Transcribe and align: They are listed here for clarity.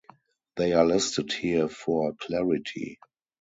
They 0.55 0.73
are 0.73 0.83
listed 0.83 1.31
here 1.31 1.67
for 1.69 2.13
clarity. 2.15 2.97